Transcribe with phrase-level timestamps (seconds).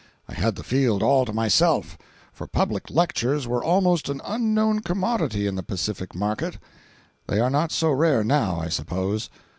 [0.27, 1.95] I had the field all to myself,
[2.33, 6.57] for public lectures were almost an unknown commodity in the Pacific market.
[7.27, 9.29] They are not so rare, now, I suppose.